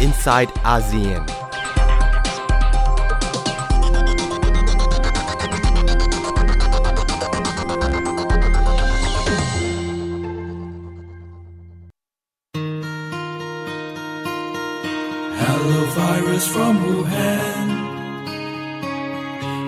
[0.00, 1.26] inside ASEAN.
[15.40, 17.68] Hello, virus from Wuhan.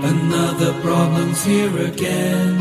[0.05, 2.57] Another problem's here again.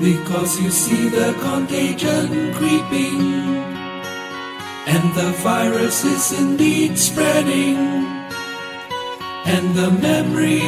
[0.00, 3.63] Because you see the contagion creeping,
[4.94, 7.76] and the virus is indeed spreading,
[9.44, 10.62] and the memory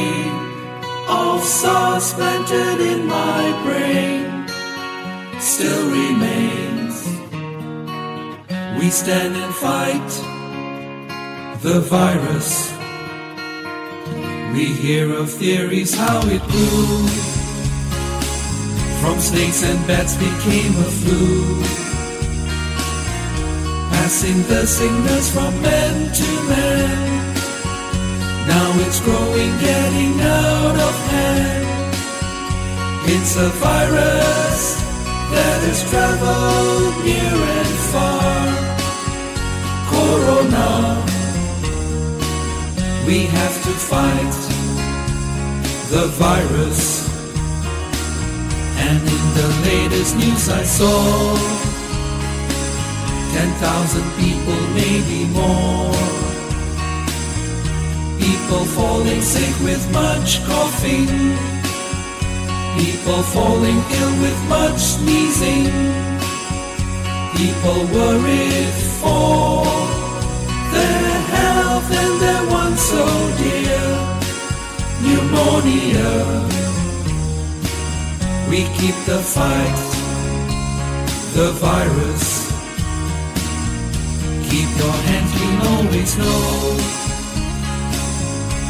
[1.07, 4.25] of SARS planted in my brain
[5.39, 6.95] still remains.
[8.77, 10.09] We stand and fight
[11.61, 12.73] the virus.
[14.53, 17.07] We hear of theories how it grew.
[18.99, 21.86] From snakes and bats became a flu.
[24.07, 27.35] Passing the sickness from man to man.
[28.47, 31.93] Now it's growing, getting out of hand.
[33.03, 34.79] It's a virus
[35.33, 38.47] that has traveled near and far.
[39.91, 41.03] Corona.
[43.05, 44.37] We have to fight
[45.91, 47.09] the virus.
[48.87, 51.66] And in the latest news I saw,
[53.33, 55.93] 10,000 people, maybe more.
[58.19, 61.07] People falling sick with much coughing.
[62.79, 65.71] People falling ill with much sneezing.
[67.35, 69.63] People worried for
[70.73, 73.05] their health and their one so
[73.37, 74.17] dear
[75.01, 76.13] pneumonia.
[78.49, 79.79] We keep the fight,
[81.35, 82.36] the virus.
[84.49, 86.77] Keep your hands clean, always know.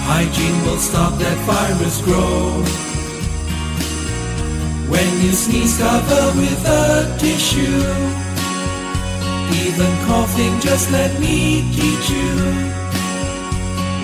[0.10, 2.64] Hygiene will stop that virus grow.
[4.90, 7.84] When you sneeze, cover with a tissue.
[9.66, 12.34] Even coughing, just let me teach you.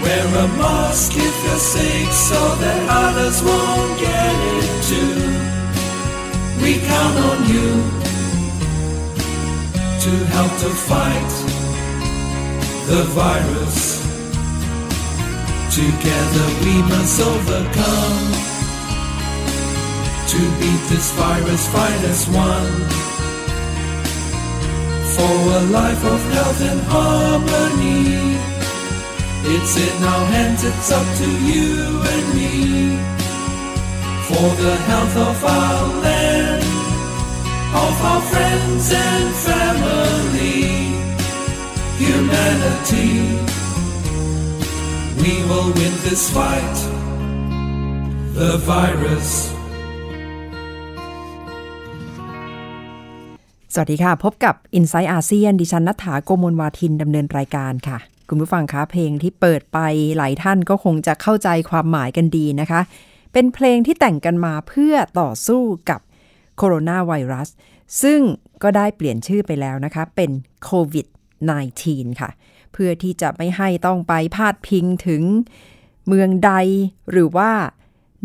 [0.04, 5.16] Wear a mask if you're sick so that others won't get it too.
[6.62, 7.70] We count on you
[10.04, 11.63] to help to fight
[12.88, 14.04] the virus.
[15.74, 18.28] Together we must overcome.
[20.32, 22.76] To beat this virus, fight as one.
[25.16, 28.38] For a life of health and harmony.
[29.46, 32.98] It's in our hands, it's up to you and me.
[34.28, 36.64] For the health of our land,
[37.86, 40.63] of our friends and family,
[42.02, 43.10] humanity.
[45.22, 46.78] We will win this fight,
[48.38, 49.30] the virus.
[53.74, 57.98] สวัสดีค่ะ พบกับ i n s i ซต์อาเซียนดิฉันนัฐาโกมลวาทินดำเนินรายการค่ะ
[58.30, 59.80] คุณผู้ฟังคะเพลงที่เปิดไป
[60.18, 62.82] หลายท่านก็คงจะเข้าใจความหมายกันดีนะคะ
[63.34, 66.00] เป็นเพลงที่แต่งกันมาเพื่อต่อสู้กับ
[66.58, 67.50] โคโรนาไวรัส
[68.02, 68.22] ซึ่ง
[68.64, 70.32] ก็ได้เปลี่ยนชื่อไปแล้วนะคะ เป็น
[70.64, 71.06] โควิด
[71.52, 72.30] -19 ค่ะ
[72.74, 75.24] เพื่อที่จะไม่ให้ต้องไปพาดพิงถึง
[76.08, 76.52] เมืองใด
[77.12, 77.52] หรือว่า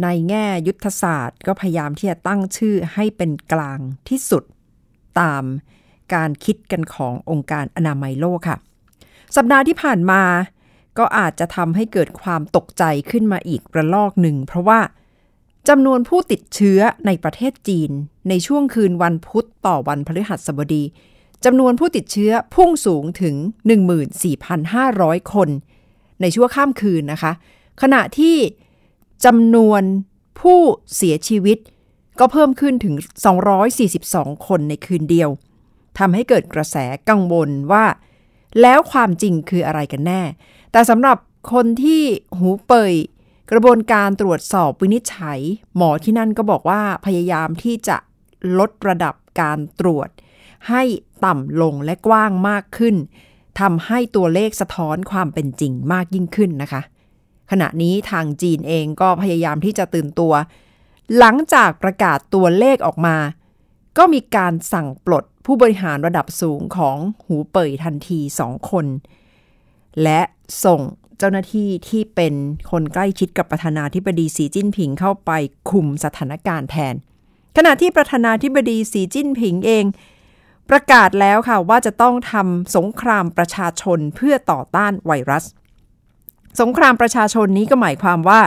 [0.03, 4.45] ในแง่ยุทธศาสตร์ก็พยายามที่จะตั้งชื่อให้เป็นกลางที่สุด
[5.21, 5.45] ตาม
[6.15, 8.59] การคิดกันขององค์การอนามัยโลกค่ะ
[9.37, 10.23] สัปดาห์ที่ผ่านมา
[10.99, 14.81] ก็อาจจะทำให้เกิดความตกใจขึ้นมาอีกระลอกหนึ่ง เพราะว่า
[15.69, 17.91] จำนวนผู้ติดเชื้อในประเทศจีน
[18.29, 20.85] ในช่วงคืนวันพุธต่อวันพฤหัสบดี
[21.45, 23.35] จำนวนผู้ติดเชื้อพุ่งสูงถึง
[24.55, 25.49] 14,500 คน
[26.21, 27.33] ในชั่วข้ามคืนนะคะ
[27.83, 28.37] ขณะที่
[29.25, 29.83] จำนวน
[30.41, 30.61] ผู้
[30.97, 31.59] เสียชีวิต
[32.19, 32.95] ก็เพิ่มขึ้นถึง
[33.71, 35.31] 242 คนในคืนเดียว
[35.99, 36.77] ทำให้เกิดกระแส
[37.09, 37.85] กังวลว่า
[38.61, 40.23] แล้วความจริงคืออะไรกันแน่
[40.73, 41.19] แต่สำหรับ
[41.53, 42.03] คนที่
[42.39, 42.95] หูเป่ย
[43.51, 45.41] กระบวนการตรวจสอบวินิจฉัย
[45.77, 47.97] หมอที่นั่นก็บอกว่าพยายามที่จะ
[48.59, 50.09] ลดระดับการตรวจ
[50.69, 50.83] ให้
[51.25, 52.97] ต่ำลงและกว้างมากขึ้น
[53.61, 56.83] ทำให้ตัวเลขสะท้อนความเป็นจริงมากยิ่งขึ้นนะคะ
[57.51, 60.33] ขณะนี้ทางจีนเองก็พยายามที่จะตื่นตัว
[61.19, 63.17] หลังจากประกาศตัวเลขออกมา
[63.99, 68.87] ก็มีการสั่งปลดผู้บริหารระดับสูงของหูเป่ยทันทีสองคน
[70.03, 70.21] และ
[70.65, 70.81] ส่ง
[71.19, 72.35] เจ้าหน้าที่ที่เป็น
[72.71, 75.31] คนใกล้ชิดกับประธานาธิบดีสีจิ้นผิงเข้าไป
[75.71, 76.95] คุมสถานการณ์แทน
[77.57, 79.85] ขณะที่ประธานาธิบดีสีจิ้นผิงเอง
[80.71, 85.45] ประกาศแล้วค่ะว่าจะต้องทำสงครามประชาชนเพื่อต่อต้านไวรัส
[86.61, 88.41] สงครามประชาชนนี้ก็หมายความว่า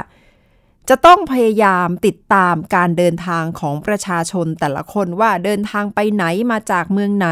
[0.90, 7.28] จะต้องพยายามติดตามการเดินทางของประชาชนแต่ละคนว่าเดินทางไปไหนมาจากเมืองไหน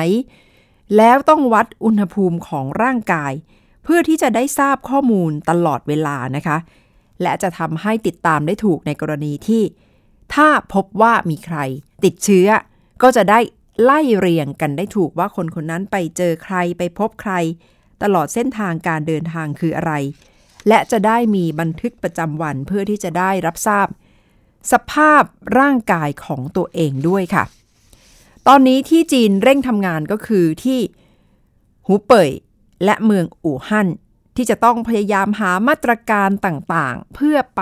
[0.98, 3.34] แล้วต้องวัดอุณหภูมิของร่างกาย
[3.84, 6.58] เพื่อที่จะได้ทราบข้อมูลตลอดเวลานะคะ
[7.22, 9.64] และจะทำให้ติดตามได้ถูกในกรณีที่
[10.34, 11.58] ถ้าพบว่ามีใคร
[12.04, 12.48] ติดเชื้อ
[13.02, 13.40] ก็จะได้
[13.84, 17.34] ไล่เรียงกันได้ถูกว่าคนคนนั้นไปเจอใครไปพบใคร
[18.04, 19.94] ตลอดเส้นทางการเดินทางคืออะไร
[20.68, 23.88] และจะได้มีบันทึกประจำวันเพื่อที่จะได้รับทราบ
[24.72, 25.24] สภาพ
[25.60, 27.44] ร่างกายของตัวเองด้วยค่ะ
[28.48, 30.80] ตอนนี้ที่จีนเร่งทำงานก็คือที่
[31.86, 32.30] หูเป่ย
[32.86, 33.88] และเมืองอู่ฮั่น
[34.36, 37.62] ที่จะต้องพยายามหามาตรการต่างๆ เพื่อไป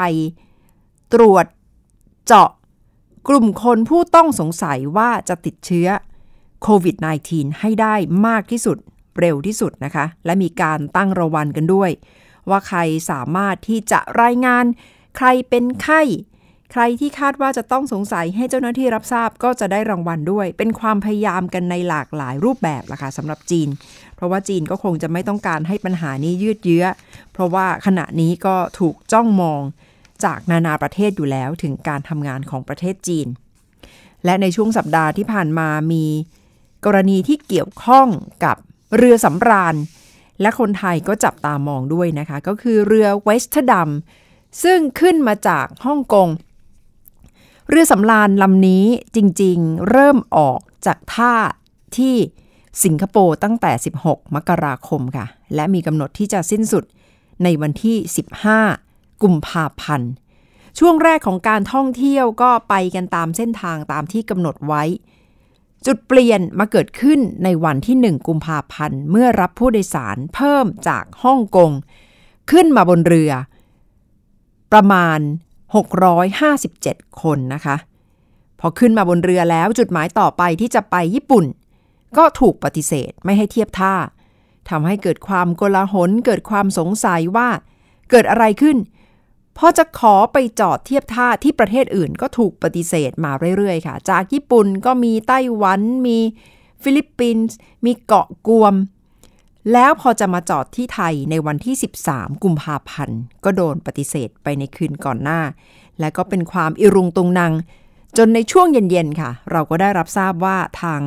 [1.14, 1.46] ตรวจ
[2.26, 2.50] เจาะ
[3.28, 5.88] กลุ่มคนผู้ต้องสงสัยว่าจะติดเชื้อ
[6.64, 6.96] โควิด
[7.28, 7.96] -19 ให้ได้
[8.28, 8.78] มากที่สุด
[9.20, 11.92] เร็วที่สุดนะคะ และมีการตั้งรางวัลกันด้วย
[12.50, 12.80] ว่าใคร
[13.12, 14.66] สามารถที่จะรายงาน
[15.18, 16.02] ใครเป็นไข้
[16.72, 23.70] ใครที่คาดว่าจะต้องสงสัยให้เจ้าหน้าที่รับทราบก็จะได้รางวัลด้วย เป็นความพยายามกันในหลากหลายรูปแบบละค่ะสำหรับจีน
[24.16, 26.86] เพราะว่าจีนก็คงจะไม่ต้องการให้ปัญหานี้ยืดเยื้อ
[27.34, 29.62] เพราะว่าขณะนี้ก็ถูกจ้องมอง
[30.24, 33.28] จากนานาประเทศอยู่แล้วถึงการทำงานของประเทศจีน
[34.26, 36.06] และในช่วงสัปดาห์ที่ผ่านมามี
[36.86, 38.08] กรณีที่เกี่ยวข้อง
[38.44, 38.56] กับ
[38.98, 39.76] เรือสำราญ
[40.42, 43.90] และคนไทยก็จับตามองด้วยนะคะ ก็คือเรือเวสต์ดัม
[44.64, 46.30] ซึ่งขึ้นมาจากฮ่องกง
[47.70, 48.86] เรือสำราญลำนี้
[49.16, 51.36] จริงๆ เริ่มออกจากท่า
[51.98, 52.16] ที่
[52.84, 53.72] สิงคโปร์ตั้งแต่
[54.04, 55.26] 16 มกราคมค่ะ
[55.56, 56.84] และมีกำหนดที่จะสิ้นสุด
[57.44, 57.98] ในวันที่
[58.62, 60.12] 15 กุมภาพันธ์
[60.80, 64.84] ช่วงแรกของการท่องเที่ยวก็ไปกันตามเส้นทางตามที่กำหนดไว้
[65.90, 71.72] จุดเปลี่ยนมาเกิดขึ้นในวันที่ 1 กุมภาพันธ์ เมื่อรับผู้โดยสารเพิ่มจากฮ่องกง
[72.52, 73.32] ขึ้นมาบนเรือ
[74.72, 75.20] ประมาณ
[76.00, 77.76] 657 คนนะคะ
[78.60, 81.46] พอขึ้นมาบนเรือแล้วจุดหมายต่อไปที่จะไปญี่ปุ่น
[82.18, 83.96] ก็ถูกปฏิเสธไม่ให้เทียบท่า
[84.70, 87.50] ทำให้เกิดความโกลาหลเกิดความสงสัยว่า
[88.10, 88.78] เกิดอะไรขึ้น
[89.58, 96.20] พอจะขอไปจอดเทียบท่าที่ประเทศอื่นก็ถูกปฏิเสธมาเรื่อยๆค่ะ จากญี่ปุ่นก็มีไต้หวัน มี
[96.84, 97.56] ฟิลิปปินส์
[97.86, 98.74] มีเกาะกวม
[99.74, 101.76] แล้วพอจะมาจอดที่ไทยในวันที่
[102.08, 105.42] 13 กุมภาพันธ์ ก็โดนปฏิเสธไปในคืนก่อนหน้า
[106.00, 107.54] และก็เป็นความอีรุงตุงนัง
[108.18, 111.02] จนในช่วงเย็น ๆ ค่ะ เราก็ได้รับทราบว่าทาง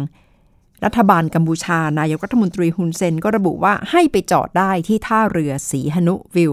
[0.85, 6.52] รัฐบาลกัมพูชา นายกรัฐมนตรีฮุนเซนก็ระบุว่าให้ไปจอดได้ที่ท่าเรือสีหนุวิลล์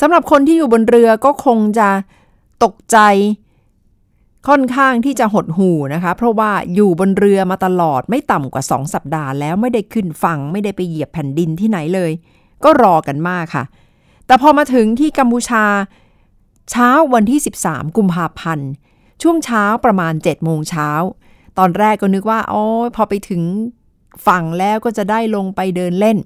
[0.00, 1.88] สำหรับคนที่อยู่บนเรือก็คงจะ
[2.64, 2.98] ตกใจ
[4.48, 12.10] ค่อนข้างที่จะหดหูนะคะ เพราะว่าอยู่บนเรือมาตลอดไม่ต่ำกว่า 2 สัปดาห์แล้วไม่ได้ขึ้นฝั่งไม่ได้ไปเหยียบแผ่นดินที่ไหนเลย
[12.64, 13.64] ก็รอกันมากค่ะ
[14.26, 15.64] แต่พอมาถึงที่กัมพูชา
[16.70, 18.70] เช้าวันที่ 13 กุมภาพันธ์
[19.22, 20.90] ช่วงเช้าประมาณ 7 โมงเช้า
[21.58, 22.62] ตอนแรกก็นึกว่าอ๋อ
[22.96, 23.42] พอไปถึง
[24.26, 26.18] ฝั่งแล้วก็จะได้ลงไปเดินเล่น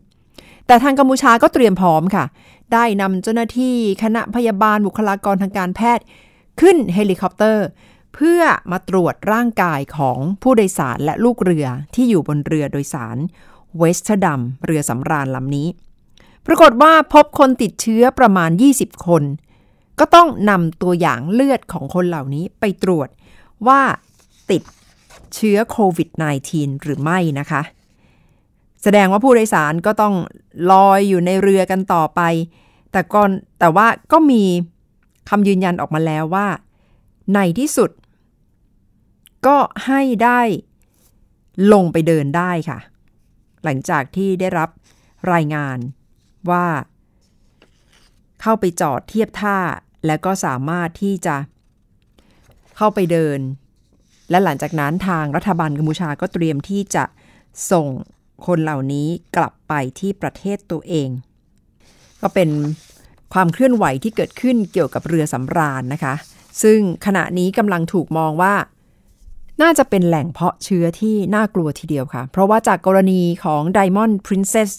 [0.67, 2.25] แต่ทางกัมพูชาก็เตรียมพร้อมค่ะ
[2.73, 6.05] ได้นำเจ้าหน้าที่คณะพยาบาลบุคลากรทางการแพทย์
[6.61, 7.67] ขึ้นเฮลิคอปเตอร์
[8.15, 13.17] เพื่อมาตรวจร่างกายของผู้โดยสารและลูกเรือที่อยู่บนเรือโดยสาร
[13.79, 15.69] เวสเตอร์ดัมเรือสำราญลำนี้
[16.47, 19.23] ปรากฏว่าพบคนติดเชื้อประมาณ 20 คน
[19.99, 23.09] ก็ต้องนำตัวอย่างเลือดของคนเหล่านี้ไปตรวจ
[23.67, 23.81] ว่า
[24.51, 24.63] ติด
[25.35, 26.09] เชื้อโควิด
[26.47, 27.63] -19 หรือไม่นะคะ
[28.83, 30.15] แสดงว่าผู้โดยสารก็ต้อง
[30.71, 32.21] ลอยอยู่ในเรือกันต่อไป
[32.93, 34.45] แต่ก่อนแต่ว่าก็มี
[35.29, 36.47] คำยืนยันออกมาแล้วว่า
[37.35, 37.91] ในที่สุด
[39.47, 39.57] ก็
[39.87, 40.41] ให้ได้
[41.73, 42.79] ลงไปเดินได้ค่ะ
[43.65, 44.69] หลังจากที่ได้รับ
[45.33, 45.79] รายงาน
[46.51, 46.67] ว่า
[48.41, 49.59] เข้าไปจอดเทียบท่า
[50.07, 51.37] แล้วก็สามารถที่จะ
[52.77, 53.39] เข้าไปเดิน
[54.31, 57.05] และหลังจากนั้นทางรัฐบาลกัมพูชาก็เตรียมที่จะ
[57.73, 57.87] ส่ง
[58.47, 61.09] คนเหล่านี้กลับไปที่ประเทศตัวเอง
[62.21, 62.51] ก็เป็น
[63.33, 66.15] ความเคลื่อนไหวที่เกิดขึ้นเกี่ยวกับเรือสำราญนะคะ
[66.63, 68.55] ซึ่งขณะนี้กำลังถูกมองว่า
[69.63, 74.71] น่าจะเป็นแหล่งเพาะเชื้อที่น่ากลัวทีเดียวค่ะ เพราะว่าจากกรณีของ Diamond Princess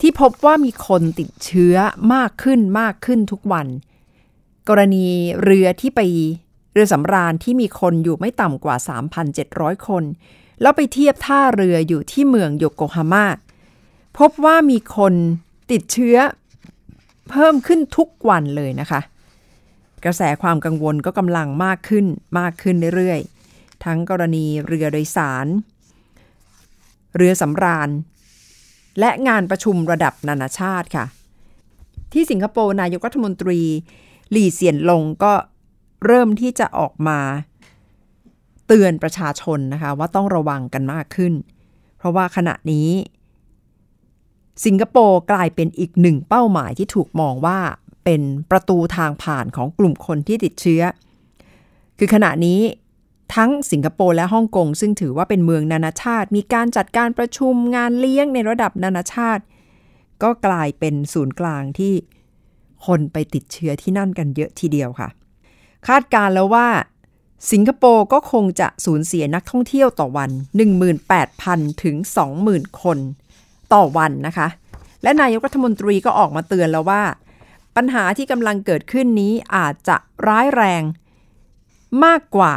[0.00, 1.74] ที่พบว่ามีคนติดเชื้อ
[2.14, 3.66] มากขึ้นมากขึ้นทุกวัน
[4.68, 5.06] กรณี
[5.42, 6.00] เรือที่ไป
[6.72, 8.76] เรือสำราญที่มีคนอยู่ไม่ต่ำกว่า
[9.30, 10.04] 3,700 คน
[10.60, 13.26] แล้วไปเทียบท่าเรืออยู่ที่เมืองโยโกฮาม่า
[14.18, 15.14] พบว่ามีคน
[15.70, 16.16] ติดเชื้อ
[17.30, 19.00] เพิ่มขึ้นทุกวันเลยนะคะ
[20.04, 22.06] กระแสความกังวลก็กำลังมากขึ้น
[22.38, 25.46] มากขึ้นเรื่อยๆ ทั้งกรณีเรือโดยสาร
[27.16, 27.90] เรือสำราญ
[29.00, 31.06] และงานประชุมระดับนานาชาติค่ะ
[32.12, 33.60] ที่สิงคโปร์นายกรัฐมนตรี
[34.30, 35.32] หลี่เซียนลงก็
[36.06, 37.20] เริ่มที่จะออกมา
[38.68, 41.32] เตือนประชาชนนะคะว่าต้องระวังกันมากขึ้น
[41.98, 42.88] เพราะว่าขณะนี้
[44.64, 47.58] สิงคโปร์กลายเป็นอีกหนึ่งเป้าหมายที่ถูกมองว่า
[48.04, 50.82] เป็นประตูทางผ่านของกลุ่มคนที่ติดเชื้อ
[51.98, 52.60] คือขณะนี้
[53.34, 59.42] ทั้งสิงคโปร์และฮ่องกงซึ่งถือว่าเป็นเมืองนานาชาติ มีการจัดการประชุมงานเลี้ยงในระดับนานาชาติ
[60.22, 61.94] ก็กลายเป็นศูนย์กลางที่
[62.86, 65.08] คนไปติดเชื้อที่นั่นกันเยอะทีเดียวค่ะ
[65.88, 66.68] คาดการแล้วว่า
[67.50, 70.30] สิงคโปร์ก็คงจะสูญเสียนักท่องเที่ยวต่อวัน
[71.06, 71.96] 18,000 ถึง
[72.38, 72.98] 20,000 คน
[73.74, 74.48] ต่อวันนะคะ
[75.02, 77.02] และนายกรัฐมนตรีก็ออกมาเตือนแล้วว่า
[77.76, 80.82] ปัญหาที่กำลังเกิดขึ้นนี้อาจจะร้ายแรง
[82.04, 82.54] มากกว่า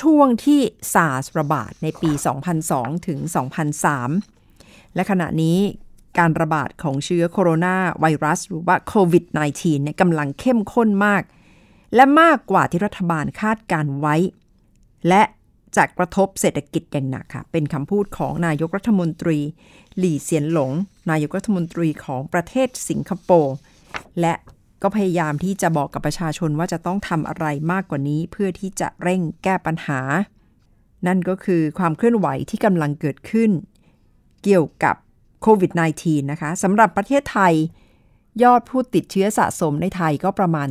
[0.00, 0.60] ช่วงที่
[0.92, 2.10] ซาร์สระบาดในปี
[2.58, 3.18] 2002 ถึง
[4.12, 5.58] 2003 และขณะนี้
[6.18, 11.22] การระบาดของเชื้อโคโรนาไวรัสหรือว่าโควิด -19 เนี่ยกำลังเข้มข้นมาก
[11.96, 14.16] และมากกว่าที่รัฐบาลคาดการไว้
[15.08, 15.22] และ
[15.76, 19.38] จะกระทบเศรษฐกิจอย่างหนักค่ะ เป็นคำพูดของนายกรัฐมนตรี
[19.98, 20.72] หลี่เซียนหลง
[21.10, 23.56] นายกรัฐมนตรีของประเทศสิงคโปร์
[24.20, 24.34] และ
[24.82, 30.00] ก็พยายามที่จะบอกกับประชาชนว่าจะต้องทำอะไรมากกว่านี้ เพื่อที่จะเร่งแก้ปัญหา
[31.06, 33.50] นั่นก็คือความเคลื่อนไหวที่กำลังเกิดขึ้น
[34.44, 34.96] เกี่ยวกับ
[35.42, 35.72] โควิด
[36.02, 37.54] -19 นะคะสำหรับประเทศไทย
[38.42, 40.68] ยอดผู้ติดเชื้อสะสมในไทยก็ประมาณ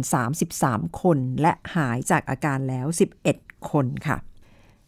[0.48, 2.88] 33 คน และหายจากอาการแล้ว
[3.28, 4.18] 11 คนค่ะ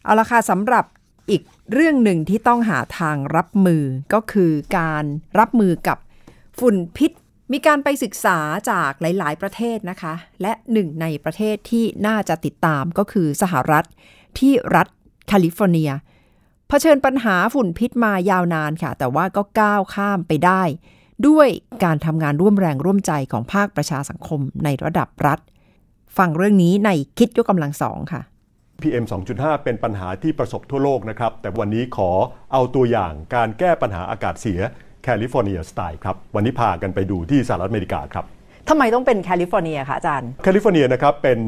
[0.04, 0.84] เอาละค่ะสำหรับ
[1.30, 1.42] อีก
[1.72, 5.04] เรื่องหนึ่งที่ต้องหาทางรับมือก็คือการ
[5.38, 5.98] รับมือกับ
[6.58, 7.12] ฝุ่นพิษ
[7.52, 8.38] มีการไปศึกษา
[8.70, 13.84] จากหลาย ๆ ประเทศนะคะ และหนึ่งในประเทศที่น่าจะติดตามก็คือสหรัฐ
[14.38, 14.88] ที่รัฐ
[15.28, 15.90] แคลิฟอร์เนีย
[16.68, 20.62] เผชิญปัญหาฝุ่นพิษมายาวนานค่ะ แต่ว่าก็ก้าวข้ามไปได้
[21.26, 21.48] ด้วย
[21.84, 25.38] การทำงานร่วมแรงร่วมใจของภาคประชาสังคมในระดับรัฐ
[26.18, 28.20] ฟังเรื่องนี้ในคิดยกกำลังสองค่ะ
[28.82, 32.10] PM 2.5 เป็นปัญหาที่ประสบทั่วโลกนะครับ แต่วันนี้ขอ
[32.52, 34.60] เอาตัวอย่างการแก้ปัญหาอากาศเสีย
[35.04, 38.24] แคลิฟอร์เนียสไตล์ครับ วันนี้พากันไปดูที่สหรัฐอเมริกาครับ
[38.68, 41.38] ทำไมต้องเป็นแคลิฟอร์เนียคะอาจารย์ แคลิฟอร์เนียนะครับเป็น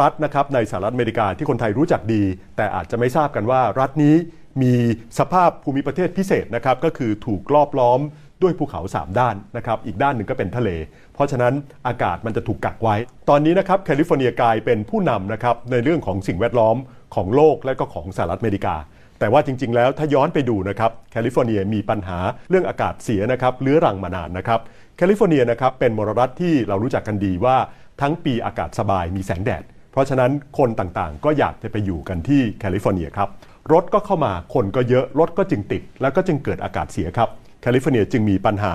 [0.00, 2.22] รัฐนะครับในสหรัฐอเมริกาที่คนไทยรู้จักดี
[2.56, 4.16] แต่อาจจะไม่ทราบกันว่ารัฐนี้
[4.62, 4.74] มี
[5.18, 8.00] สภาพภูมิประเทศพิเศษนะครับก็คือถูกรอบล้อม
[8.42, 10.70] ด้วยภูเขา 3 ด้านนะครับ อีกด้านหนึ่งก็เป็นทะเล
[11.14, 11.54] เพราะฉะนั้น
[11.86, 12.96] อากาศมันจะถูกกักไว้
[13.30, 16.76] ตอนนี้นะครับแคลิฟอร์เนียกลายเป็นผู้นำนะครับในเรื่องของสิ่งแวดล้อม
[17.14, 18.74] ของโลกและก็ของสหรัฐอเมริกา
[19.18, 22.18] แต่ว่าจริง ๆ แล้วถ้าย้อนไปดูนะครับแคลิฟอร์เนียมีปัญหา
[22.50, 24.60] เรื่องอากาศเสียนะครับเรื้อรังมานานนะครับ
[24.96, 27.56] แคลิฟอร์เนียนะครับเป็นมลรัฐที่เรารู้จักกันดีว่า
[28.00, 29.62] ทั้งปีอากาศสบายมีแสงแดด
[29.92, 33.28] เพราะฉะนั้นคนต่างๆ ก็อยากจะไปอยู่กันที่แคลิฟอร์เนียครับ
[33.72, 37.28] รถก็เข้ามาคนก็เยอะรถก็จึงติด แล้วก็จึงเกิดอากาศเสียครับ
[37.64, 38.72] แคลิฟอร์เนียจึงมีปัญหา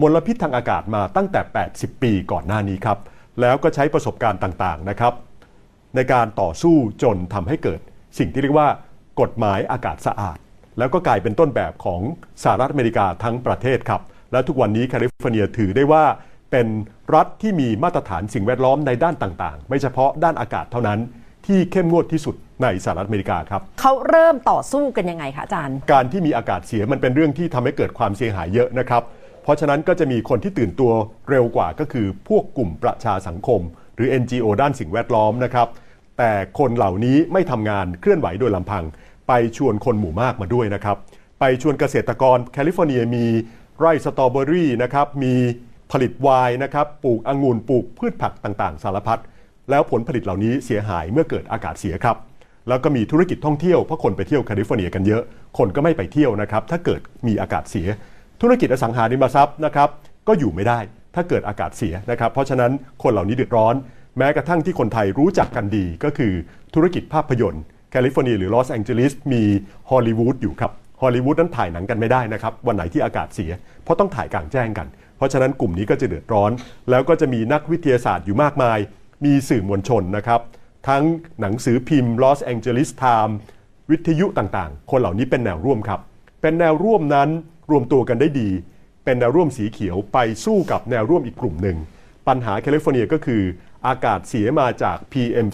[0.00, 1.40] มลพิษทางอากาศมาตั้งแต่
[1.72, 2.98] 80 ปีก่อนหน้านี้ครับ
[3.40, 5.14] แล้วก็ใช้ประสบการณ์ต่างๆนะครับ
[5.94, 7.80] ในการต่อสู้จนทำให้เกิด
[8.18, 8.68] สิ่งที่เรียกว่า
[9.20, 10.38] กฎหมายอากาศสะอาด
[10.78, 12.00] แล้วก็กลายเป็นต้นแบบของ
[12.42, 16.04] สหรัฐอเมริกาทั้งประเทศครับ และทุกวันนี้แคลิฟอร์เนียถือได้ว่า
[16.50, 16.66] เป็น
[17.14, 20.98] รัฐที่มีมาตรฐานสิ่งแวดล้อมในด้านต่างๆ ไม่เฉพาะด้านอากาศเท่านั้น
[21.46, 29.02] ที่เข้มงวดที่สุด ในสหรัฐอเมริกาครับเขาเริ่มต่อสู้กันยังไงคะอาจารย์ การที่มีอากาศเสียมันเป็นเรื่องที่ทำให้เกิดความเสียหายเยอะนะครับ
[29.42, 30.92] เพราะฉะนั้นก็จะมีคนที่ตื่นตัว
[31.30, 33.60] เรียกว่าก็คือพวกกลุ่มประชาสังคม
[33.96, 35.68] หรือ NGO ด้านสิ่งแวดล้อมนะครับ
[36.18, 38.84] แต่คนเหล่านี้ไม่ทำงานเคลื่อนไหวโดยลำพัง
[39.28, 40.96] ไปชวนคนหมู่มากมาด้วยนะครับ
[41.40, 43.26] ไปชวนเกษตรกรแคลิฟอร์เนียมี
[43.78, 45.34] ไร่สตรอเบอรี่นะครับ มี
[45.92, 49.20] ผลิตไวน์นะครับ ปลูกองุ่น ปลูกพืชผักต่างๆ สารพัด
[49.70, 52.16] แล้วผลผลิตเหล่านี้เสียหายเมื่อเกิดอากาศเสียครับ
[52.68, 55.22] แล้วก็มีธุรกิจท่องเที่ยวเพราะคนไปเที่ยวแคลิฟอร์เนียกันเยอะ
[55.58, 57.88] คนก็ไม่ไปเที่ยวนะครับ ถ้าเกิดมีอากาศเสีย
[58.40, 59.88] ธุรกิจอสังหาริมทรัพย์นะครับ
[60.28, 60.78] ก็อยู่ไม่ได้
[61.14, 63.74] ถ้าเกิดอากาศเสียนะครับ เพราะฉะนั้นคนเหล่านี้เดือดร้อน
[64.18, 66.32] แม้กระทั่งที่คนไทยรู้จักกันดีก็คือ
[66.74, 69.42] ธุรกิจภาพยนตร์แคลิฟอร์เนียหรือลอสแองเจลิสมี
[69.90, 73.50] ฮอลลีวูดอยู่ครับฮอลลีวูดนั้นถ่ายหนังกันไม่ได้นะครับ วันไหนที่อากาศเสีย
[73.84, 74.86] เพราะต้องถ่ายกลางแจ้งกัน
[75.16, 76.50] เพราะฉะนั้นกลุ่มนี้ก็จะเดือดร้อน
[76.90, 78.78] แล้วก็จะมีนักวิทยาศาสตร์อยู่มากมาย
[79.24, 80.40] มีสื่อมวลชนนะครับ
[80.88, 81.04] ทั้ง
[81.40, 83.34] หนังสือพิมพ์ Los Angeles Times
[83.90, 86.00] วิทยุต่างๆ คนเหล่านี้เป็นแนวร่วมครับ
[86.42, 87.28] เป็นแนวร่วมนั้น
[87.70, 88.48] รวมตัวกันได้ดี
[89.04, 91.76] เป็นแนวร่วมสีเขียวไปสู้กับแนวร่วมอีกกลุ่มหนึ่ง
[92.28, 93.42] ปัญหาแคลิฟอร์เนียก็คือ
[93.86, 95.46] อากาศเสียมาจาก PM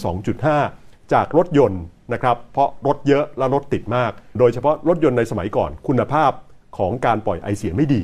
[0.53, 6.33] 2.5 จากรถยนต์นะครับเพราะรถเยอะและรถติดมาก โดยเฉพาะรถยนต์ในสมัยก่อนคุณภาพ
[6.79, 8.03] ของการปล่อยไอเสียไม่ดี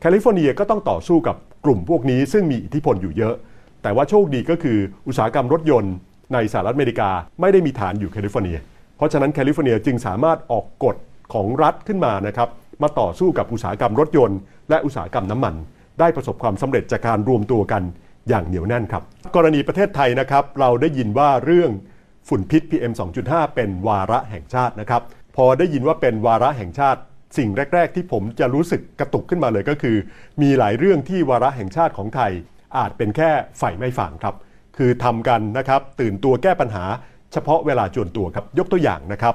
[0.00, 3.34] แคลิฟอร์เนียก็ต้องต่อสู้กับกลุ่มพวกนี้ซึ่งมีอิทธิพลอยู่เยอะ
[3.82, 5.94] แต่ว่าโชคดีก็คืออุตสาหกรรมรถยนต์
[6.34, 7.10] ในสหรัฐอเมริกา
[7.40, 8.58] ไม่ได้มีฐานอยู่แคลิฟอร์เนีย
[8.96, 10.96] เพราะฉะนั้นแคลิฟอร์เนียจึงสามารถออกกฎ
[11.34, 12.48] ของรัฐขึ้นมานะครับ
[12.82, 15.54] มาต่อสู้กับอุตสาหกรรมรถยนต์ และอุตสาหกรรมน้ำมัน
[16.00, 17.82] ได้ประสบความสำเร็จจากการรวมตัวกัน
[18.28, 19.02] อย่างเหนียวแน่นครับ
[19.36, 21.70] กรณีประเทศไทยนะครับเราได้ยินว่าเรื่อง
[22.28, 22.92] ฝุ่นพิษ PM
[23.24, 25.02] 2.5 เป็นวาระแห่งชาตินะครับ
[25.36, 27.00] พอได้ยินว่าเป็นวาระแห่งชาติ
[27.38, 29.96] สิ่งแรก ๆ ที่ผมจะรู้สึกกระตุกขึ้นมาเลยก็คือ
[30.42, 32.32] มีหลายเรื่องที่วาระแห่งชาติของไทย
[32.76, 34.34] อาจเป็นแค่ไฟไม่ฝังครับ
[34.76, 36.84] คือทำกันนะครับ ตื่นตัวแก้ปัญหา
[37.32, 39.34] เฉพาะเวลาจวนตัวครับ ยกตัวอย่างนะครับ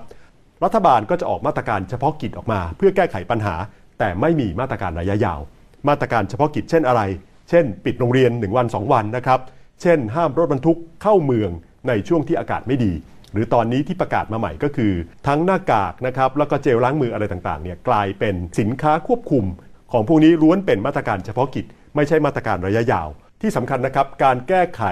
[0.63, 3.55] รัฐบาลก็จะออกมาตรการเฉพาะกิจออกมา เพื่อแก้ไขปัญหา
[3.99, 5.39] แต่ไม่มีมาตรการระยะยาว
[5.87, 7.01] มาตรการเฉพาะกิจเช่นอะไร
[7.49, 9.39] เช่น ปิดโรงเรียน 1 วัน 2 วันนะครับ
[9.81, 11.49] เช่น ห้ามรถบรรทุกเข้าเมือง
[11.87, 12.93] ในช่วงที่อากาศไม่ดี
[13.33, 14.93] หรือตอนนี้ที่ประกาศมาใหม่ก็คือ
[15.27, 19.45] ทั้งหน้ากากนะครับแล้วก็เจลล้างมืออะไรต่างๆเนี่ยกลายเป็นสินค้าควบคุม
[19.91, 21.65] ของพวกนี้ล้วนเป็นมาตรการเฉพาะกิจ
[21.95, 23.07] ไม่ใช่มาตรการระยะยาว
[23.41, 24.83] ที่สำคัญนะครับการแก้ไข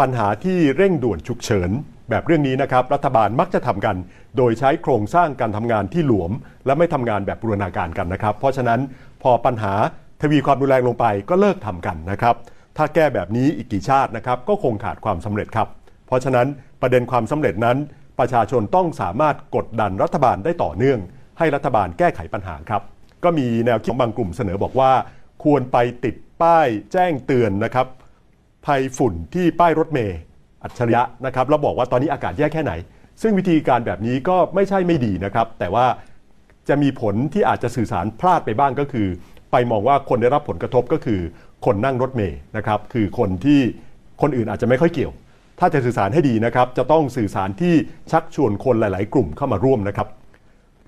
[0.00, 1.70] ปัญหาที่เร่งด่วนฉุกเฉิน
[2.10, 3.96] แบบเรื่องนี้นะครับรัฐบาลมักจะทำกัน
[4.36, 6.32] โดยใช้โครงสร้างการทำงานที่หลวม
[6.66, 8.80] และไม่ทำงานแบบบูรณาการกันนะครับ เพราะฉะนั้น
[9.22, 9.74] พอปัญหา
[10.22, 12.34] ทวีความรุนแรงลงไปก็เลิกทำกันนะครับ
[12.76, 15.68] ถ้าแก้แบบนี้อีกกี่ชาตินะครับก็คงขาดความสำเร็จครับ
[16.06, 16.46] เพราะฉะนั้น
[16.80, 17.78] ประเด็นความสำเร็จนั้น
[18.18, 20.98] ประชาชนต้องสามารถกดดันรัฐบาลได้ต่อเนื่อง
[21.38, 22.82] ให้รัฐบาลแก้ไขปัญหาครับ
[23.24, 24.92] ก็มีแนวคิดของบางกลุ่มเสนอบอกว่า
[25.44, 27.86] ควรไปติด ป้ายแจ้งเตือนนะครับ
[28.66, 30.18] ภัยฝุ่นที่ป้ายรถเมย์
[30.62, 32.72] อัจฉริยะนะครับแล้วบอกว่าตอนนี้อากาศแย่แค่ไหน
[33.22, 35.86] ซึ่งวิธีการแบบนี้ก็ไม่ใช่ไม่ดีนะครับ แต่ว่า
[36.68, 39.06] จะมีผลที่อาจจะสื่อสารพลาดไปบ้างก็คือ
[39.52, 41.20] ไปมองว่าคนได้รับผลกระทบก็คือ
[41.64, 43.60] คนนั่งรถเมย์นะครับคือคนที่
[44.22, 45.12] คนอื่นอาจจะไม่ค่อยเกี่ยว
[45.60, 47.74] ถ้าจะสื่อสารให้ดีนะครับ จะต้องสื่อสารที่
[48.10, 50.08] ชักชวนคนหลาย ๆ กลุ่มเข้ามาร่วมนะครับ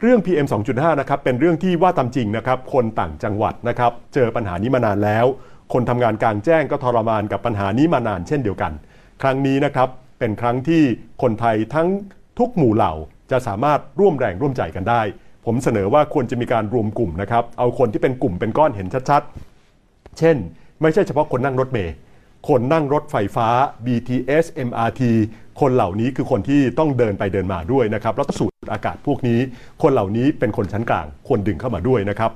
[0.00, 5.26] เรื่อง PM 2.5 นะครับเป็นเรื่องที่ว่าตามจริงนะครับคนต่างจังหวัดนะครับเจอปัญหานี้มานานแล้ว
[5.72, 8.72] คนทำงานกลางแจ้งก็ทรมานกับปัญหานี้มานานเช่นเดียวกัน
[9.22, 10.82] ครั้งนี้นะครับเป็นครั้งที่
[11.22, 11.88] คนไทยทั้ง
[12.38, 12.92] ทุกหมู่เหล่า
[13.30, 15.02] จะสามารถร่วมแรงร่วมใจกันได้
[15.46, 20.36] ผมเสนอว่าควรจะมีการรวมกลุ่มนะครับเอาคนที่เป็นกลุ่มเป็นก้อนเห็นชัดๆ เช่น
[20.82, 21.94] ไม่ใช่เฉพาะคนนั่งรถเมล์
[22.48, 23.48] คนนั่งรถไฟฟ้า
[23.86, 25.02] BTS MRT
[25.60, 29.40] คนเหล่านี้คือคนที่ต้องเดินไปเดินมาด้วยนะครับแล้วก็สูดอากาศพวกนี้
[29.82, 32.30] คนเหล่านี้เป็นคนชั้นกลางควรดึงเข้ามาด้วยนะครับ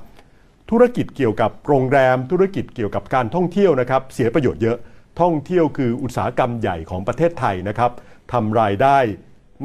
[0.69, 4.77] ธุรกิจเกี่ยวกับโรงแรม ธุรกิจเกี่ยวกับการท่องเที่ยวนะครับ เสียประโยชน์เยอะ
[5.21, 7.91] ท่องเที่ยวคืออุตสาหกรรมใหญ่ของประเทศไทยนะครับ
[8.31, 8.97] ทำรายได้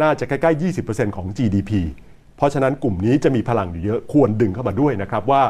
[0.02, 1.70] น่าจะใกล้ๆ 20%ของ GDP
[2.36, 5.42] เพราะฉะนั้นกลุ่มนี้จะมีพลังอยู่เยอะควรดึงเข้ามาด้วยนะครับว่า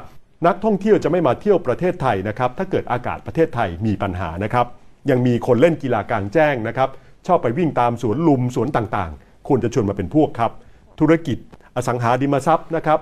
[0.46, 4.66] นักท่องเที่ยวจะไม่มาเที่ยวประเทศไทยนะครับถ้าเกิดอากาศประเทศไทยมีปัญหานะครับ
[5.10, 6.90] ยังมีคนเล่นกีฬากลางแจ้งนะครับ
[7.26, 10.52] ชอบไปวิ่งตามสวนลุมสวนต่างๆ ควรจะชวนมาเป็นพวกครับ
[11.00, 11.38] ธุรกิจ
[11.76, 13.00] อสังหาริมทรัพย์นะครับ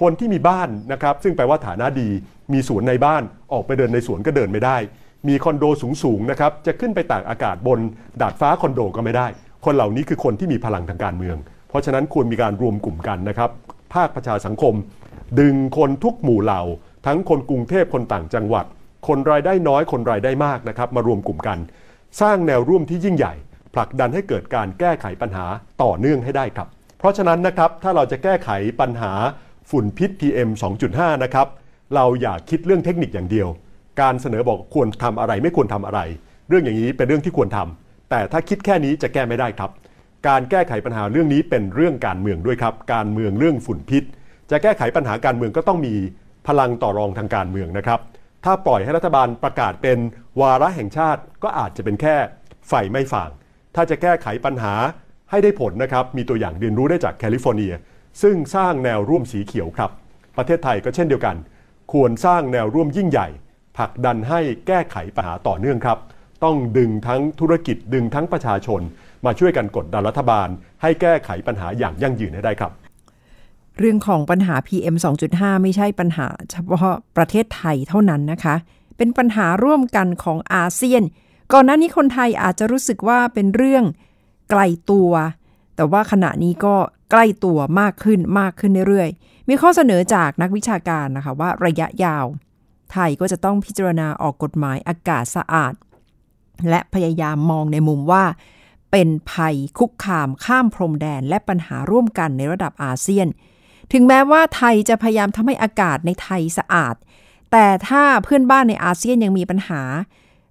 [0.00, 2.08] คนที่มีบ้านนะครับ ซึ่งแปลว่าฐานะดี
[2.52, 4.76] มีสวนในบ้านออกไปเดินในสวนก็เดินไม่ได้
[5.28, 5.64] มีคอนโด
[6.02, 7.78] สูงๆนะครับ จะขึ้นไปตากอากาศบน
[8.20, 9.26] ดาดฟ้าคอนโดก็ไม่ได้
[9.64, 11.36] คนเหล่านี้คือคนที่มีพลังทางการเมือง
[11.68, 13.50] เพราะฉะนั้นควรมีการรวมกลุ่มกันนะครับ
[13.94, 14.74] ภาคประชาสังคม
[15.40, 16.62] ดึงคนทุกหมู่เหล่า
[17.06, 18.64] ทั้งคนกรุงเทพคนต่างจังหวัด
[19.06, 21.58] คนรายได้น้อยคนรายได้มากนะครับมารวมกลุ่มกัน
[22.20, 23.34] สร้างแนวร่วมที่ยิ่งใหญ่
[23.74, 25.44] ผลักดันให้เกิดการแก้ไขปัญหา
[25.82, 29.12] ต่อเนื่องให้ได้ครับ เพราะฉะนั้นนะครับถ้าเราจะแก้ไขปัญหา
[29.70, 30.48] ฝุ่นพิษ PM
[30.86, 31.46] 2.5 นะครับ
[31.94, 33.48] เราอย่าคิดเรื่องเทคนิคอย่างเดียว
[34.00, 36.00] การเสนอบอกควรทำอะไรไม่ควรทำอะไร
[36.48, 39.70] เรื่องอย่างนี้เป็นเรื่องที่ควรทำแต่ถ้าคิดแค่นี้จะแก้ไม่ได้ครับ
[40.28, 44.02] การแก้ไขปัญหาเรื่องนี้เป็นเรื่องการเมืองด้วยครับ การเมืองเรื่องฝุ่นพิษ
[44.50, 45.94] จะแก้ไขปัญหาการเมืองก็ต้องมี
[46.46, 48.00] พลังต่อรองทางการเมืองนะครับ
[48.44, 49.98] ถ้าปล่อยให้รัฐบาลประกาศเป็น
[50.40, 52.16] วาระแห่งชาติก็อาจจะเป็นแค่
[52.68, 53.30] ไฟไม่ฟาง
[53.74, 54.74] ถ้าจะแก้ไขปัญหา
[55.30, 57.72] ให้ได้ผลนะครับ มีตัวอย่างเรียนรู้ได้จากแคลิฟอร์เนีย
[58.22, 59.90] ซึ่งสร้างแนวร่วมสีเขียวครับ
[60.36, 61.36] ประเทศไทยก็เช่นเดียวกัน
[61.92, 63.28] ควรสร้างแนวร่วมยิ่งใหญ่
[63.78, 65.98] ผลักดันให้แก้ไขปัญหาต่อเนื่องครับ
[66.44, 68.80] ต้องดึงทั้งธุรกิจดึงทั้งประชาชน
[69.24, 70.48] มาช่วยกันกดดันรัฐบาล
[70.82, 72.72] ให้แก้ไขปัญหาอย่างยั่งยืนให้ได้ครับ
[73.78, 74.96] เรื่องของปัญหา PM
[75.28, 78.54] 2.5 ไม่ใช่ปัญหาเฉพาะประเทศไทยเท่านั้นนะคะ
[78.96, 81.02] เป็นปัญหาร่วมกันของอาเซียน
[81.52, 83.84] ก่อนหน้านี้คนไทยอาจจะรู้สึกว่าเป็นเรื่อง
[84.50, 85.10] ไกลตัว
[85.76, 86.74] แต่ว่าขณะนี้ก็
[87.10, 92.26] ใกล้ตัวมากขึ้นมากขึ้นเรื่อยๆ มีข้อเสนอจากนักวิชาการนะคะว่าระยะยาว
[92.92, 95.74] ไทยก็จะต้องพิจารณาออกกฎหมายอากาศสะอาด
[96.68, 98.24] และพยายามมองในมุมว่า
[98.90, 103.26] เป็นภัยคุกคามข้ามพรมแดนและปัญหาร่วมกันในระดับอาเซียน
[103.92, 106.94] ถึงแม้ว่าไทยจะพยายามทำให้อากาศในไทยสะอาด
[107.52, 109.82] แต่ถ้าเพื่อนบ้านในอาเซียนยังมีปัญหา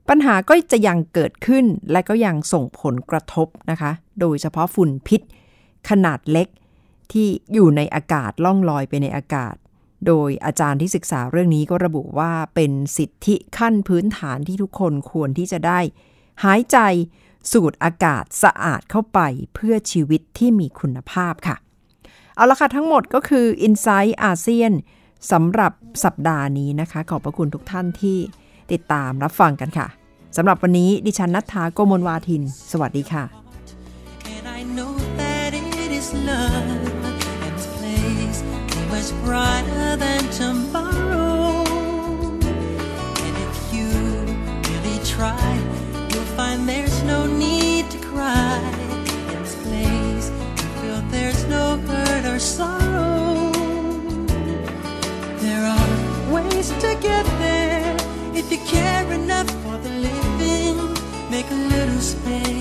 [0.10, 5.22] ปัญหาก็จะยังเกิดขึ้นและก็ยังส่งผลกระทบนะคะ โดยเฉพาะฝุ่นพิษ
[5.90, 6.48] ขนาดเล็ก
[7.12, 9.56] ที่อยู่ในอากาศล่องลอยไปในอากาศ
[10.08, 15.80] โดยอาจารย์ที่ศึกษาเรื่องนี้ก็ระบุว่าเป็นสิทธิขั้นพื้นฐานที่ทุกคนควรที่จะได้
[16.44, 16.78] หายใจ
[17.52, 19.20] สูดอากาศสะอาดเข้าไป
[19.54, 21.58] เพื่อชีวิตที่มีคุณภาพค่ะ
[22.40, 24.72] เอาละค่ะทั้งหมดก็คือ i n s i ซต์อาเซียน
[25.32, 25.72] สำหรับ
[26.04, 28.18] สัปดาห์นี้นะคะ ขอบพระคุณทุกท่านที่
[28.72, 29.88] ติดตามรับฟังกันค่ะ
[30.38, 33.24] สำหรับวันนี้ดิฉันนัทธาโกมลวาทิน สวัสดีค่ะ
[36.30, 36.56] love
[37.46, 38.40] and place is
[38.92, 40.89] much brighter than tomorrow.
[52.40, 53.52] Or sorrow.
[55.44, 57.98] There are ways to get there
[58.34, 60.78] if you care enough for the living.
[61.30, 62.59] Make a little space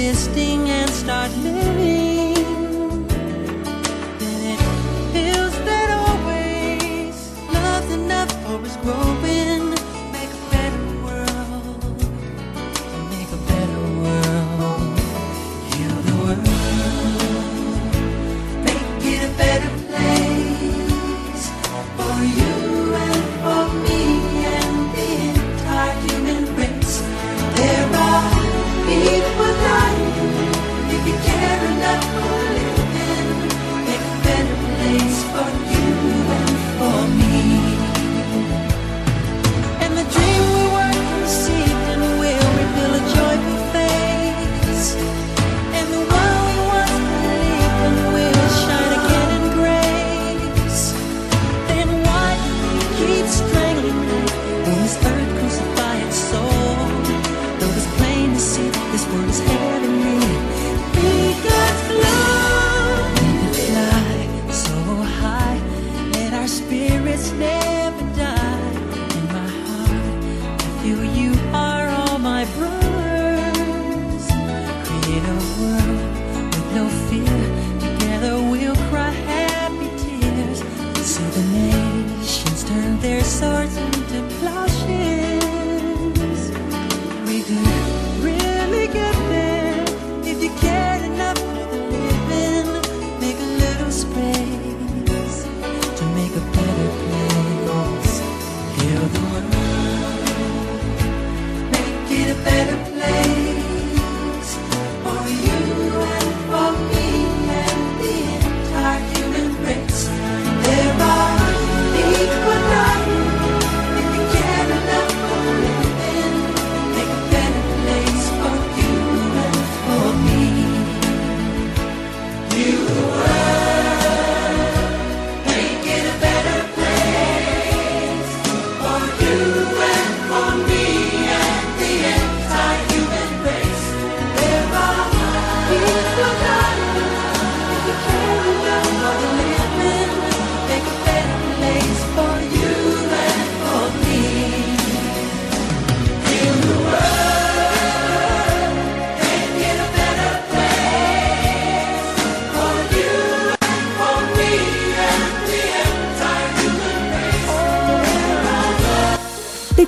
[0.00, 1.89] and start living.